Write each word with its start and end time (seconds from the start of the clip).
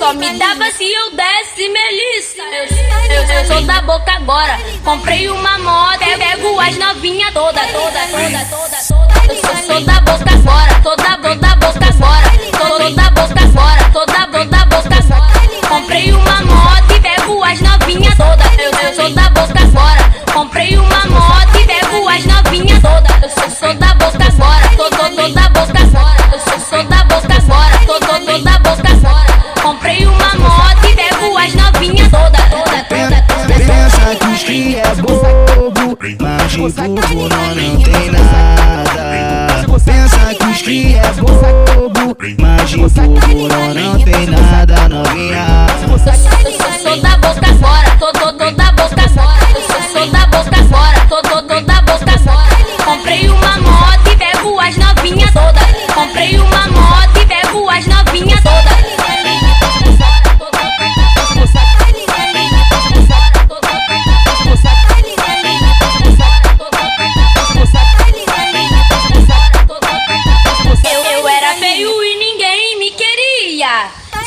Só 0.00 0.14
me 0.14 0.32
dava 0.38 0.70
se 0.70 0.90
eu 0.90 1.10
desse 1.10 1.68
Melissa. 1.68 2.42
Eu, 3.10 3.46
sou 3.46 3.60
da 3.66 3.82
boca 3.82 4.10
agora. 4.12 4.58
Comprei 4.82 5.28
uma 5.28 5.58
moto, 5.58 5.98
pego 5.98 6.58
as 6.58 6.78
novinha 6.78 7.30
toda, 7.32 7.60
toda, 7.66 8.00
toda, 8.06 8.46
toda, 8.46 8.76
toda. 8.88 9.30
Eu 9.30 9.66
sou 9.66 9.80
da 9.84 10.00
boca 10.00 10.24
agora. 10.32 10.80
de 36.50 36.56
burro 36.56 37.28
não 37.28 37.80
tem 37.82 38.10
nada 38.10 39.00
Pensa 39.84 40.34
que 40.34 40.44
os 40.44 40.62
que 40.62 40.94
é 40.94 41.12
bobo 41.12 42.16
Mas 42.38 42.70
de 42.70 42.76
burro 42.76 43.48
não 43.74 43.98
tem 44.00 44.26
nada 44.26 44.49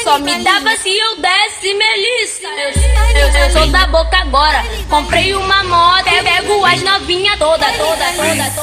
Só 0.03 0.19
me 0.19 0.43
dava 0.43 0.77
se 0.77 0.95
eu 0.95 1.15
desse 1.17 1.73
melissa. 1.73 2.47
Eu, 3.15 3.51
sou 3.51 3.67
da 3.67 3.87
boca 3.87 4.15
agora. 4.17 4.63
Comprei 4.87 5.33
uma 5.33 5.63
moto 5.63 6.07
e 6.07 6.21
pego 6.23 6.63
as 6.63 6.83
novinhas 6.83 7.39
toda, 7.39 7.65
toda, 7.73 8.05
toda, 8.13 8.51
toda. 8.51 8.62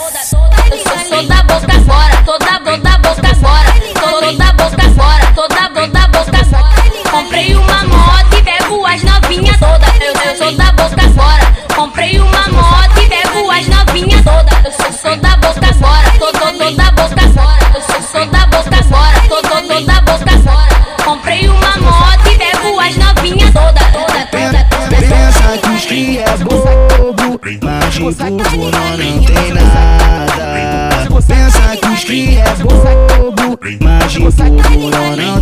que 28.14 28.42
burro 28.50 28.70
não, 28.70 28.96
não 28.96 29.24
tem 29.24 29.52
nada. 29.52 30.50
Pensa 31.26 31.76
que 31.76 31.86
os 31.86 32.04
que 32.04 32.38
é 32.38 32.54
bobo 32.56 33.58
Mas 33.80 34.12
de 34.12 34.18
burro 34.18 34.90
não, 34.90 35.16
não 35.16 35.39